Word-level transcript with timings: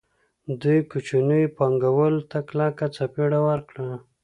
دوی 0.61 0.79
کوچنیو 0.91 1.53
پانګوالو 1.57 2.21
ته 2.31 2.37
کلکه 2.49 2.85
څپېړه 2.95 3.39
ورکړه 3.47 3.89